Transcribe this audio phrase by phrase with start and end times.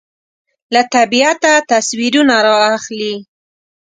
[0.73, 3.15] له طبیعته تصویرونه رااخلي